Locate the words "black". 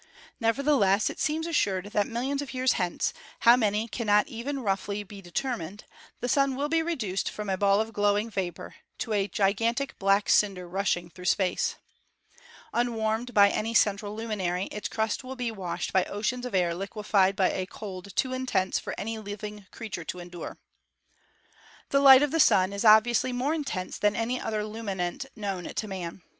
9.99-10.27